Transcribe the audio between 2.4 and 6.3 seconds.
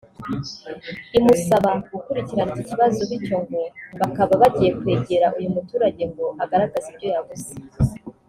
iki kibazo bityo ngo bakaba bagiye kwegera uyu muturage ngo